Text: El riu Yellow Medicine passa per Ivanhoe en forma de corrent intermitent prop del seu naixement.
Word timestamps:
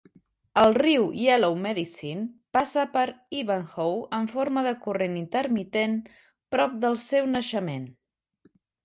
El 0.59 0.71
riu 0.75 1.03
Yellow 1.23 1.57
Medicine 1.65 2.23
passa 2.57 2.85
per 2.95 3.03
Ivanhoe 3.41 4.07
en 4.21 4.25
forma 4.31 4.63
de 4.69 4.71
corrent 4.87 5.19
intermitent 5.21 5.95
prop 6.57 6.75
del 6.87 6.99
seu 7.11 7.29
naixement. 7.35 7.87